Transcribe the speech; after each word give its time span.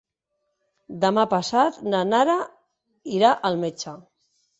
Demà 1.03 1.25
passat 1.33 1.77
na 1.95 1.99
Nara 2.13 2.37
irà 3.19 3.35
al 3.51 3.61
metge. 3.65 3.95